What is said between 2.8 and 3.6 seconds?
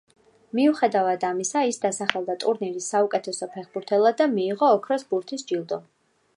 საუკეთესო